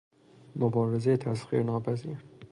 مبارزهٔ 0.55 1.17
تسخیر 1.17 1.63
ناپذیر 1.63 2.15